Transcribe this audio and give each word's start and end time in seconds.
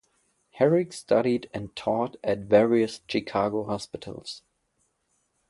Herrick 0.53 0.93
studied 0.93 1.47
and 1.53 1.75
taught 1.75 2.15
at 2.23 2.39
various 2.45 3.01
Chicago 3.07 3.65
hospitals. 3.65 4.41